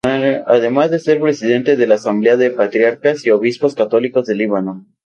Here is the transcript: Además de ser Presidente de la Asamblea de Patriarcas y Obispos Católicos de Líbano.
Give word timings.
Además 0.47 0.89
de 0.89 0.97
ser 0.97 1.19
Presidente 1.21 1.75
de 1.75 1.85
la 1.85 1.93
Asamblea 1.93 2.35
de 2.35 2.49
Patriarcas 2.49 3.23
y 3.23 3.29
Obispos 3.29 3.75
Católicos 3.75 4.25
de 4.25 4.33
Líbano. 4.33 4.87